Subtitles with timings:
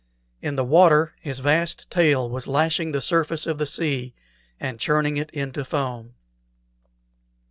[0.41, 4.15] In the water his vast tail was lashing the surface of the sea,
[4.59, 6.15] and churning it into foam.